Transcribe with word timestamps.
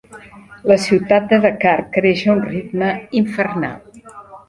La 0.71 0.77
ciutat 0.85 1.27
de 1.35 1.39
Dakar 1.45 1.75
creix 1.99 2.25
a 2.29 2.35
un 2.39 2.43
ritme 2.49 2.91
infernal. 3.25 3.99